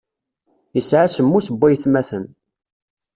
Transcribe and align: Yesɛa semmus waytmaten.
Yesɛa 0.75 1.07
semmus 1.09 1.47
waytmaten. 1.59 2.25